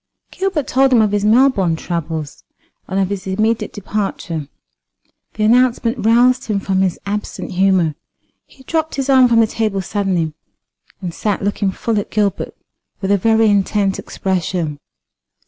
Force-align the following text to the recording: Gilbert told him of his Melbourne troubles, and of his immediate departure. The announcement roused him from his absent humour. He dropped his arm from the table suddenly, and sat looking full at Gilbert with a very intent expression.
Gilbert 0.31 0.65
told 0.65 0.91
him 0.91 0.99
of 0.99 1.11
his 1.11 1.23
Melbourne 1.23 1.75
troubles, 1.75 2.43
and 2.87 2.99
of 2.99 3.09
his 3.11 3.27
immediate 3.27 3.71
departure. 3.71 4.47
The 5.35 5.43
announcement 5.43 6.03
roused 6.03 6.45
him 6.45 6.59
from 6.59 6.81
his 6.81 6.97
absent 7.05 7.51
humour. 7.51 7.93
He 8.47 8.63
dropped 8.63 8.95
his 8.95 9.11
arm 9.11 9.27
from 9.27 9.41
the 9.41 9.45
table 9.45 9.79
suddenly, 9.83 10.33
and 11.01 11.13
sat 11.13 11.43
looking 11.43 11.69
full 11.69 11.99
at 11.99 12.09
Gilbert 12.09 12.57
with 12.99 13.11
a 13.11 13.17
very 13.19 13.47
intent 13.47 13.99
expression. 13.99 14.79